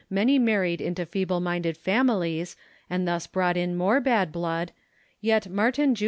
many 0.09 0.39
married 0.39 0.81
into 0.81 1.05
feeble 1.05 1.39
minded 1.39 1.77
families 1.77 2.55
and 2.89 3.07
thus 3.07 3.27
brought 3.27 3.55
in 3.55 3.77
more 3.77 4.01
bad 4.01 4.31
blood, 4.31 4.71
yet 5.19 5.47
Mar 5.47 5.71
tin 5.71 5.93
Jr. 5.93 5.99